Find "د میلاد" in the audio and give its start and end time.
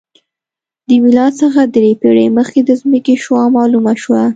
0.87-1.33